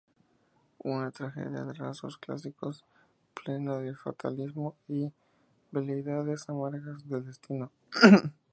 Una 0.83 1.11
tragedia 1.11 1.61
de 1.63 1.73
rasgos 1.73 2.17
clásicos, 2.17 2.83
plena 3.35 3.77
de 3.77 3.93
fatalismo 3.93 4.75
y 4.87 5.13
veleidades 5.69 6.49
amargas 6.49 7.07
del 7.07 7.23
destino. 7.27 7.71